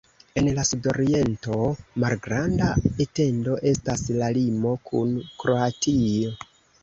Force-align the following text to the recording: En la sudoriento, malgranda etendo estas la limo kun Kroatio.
En 0.41 0.47
la 0.59 0.63
sudoriento, 0.67 1.57
malgranda 2.03 2.69
etendo 3.05 3.57
estas 3.73 4.05
la 4.21 4.29
limo 4.39 4.73
kun 4.91 5.13
Kroatio. 5.43 6.35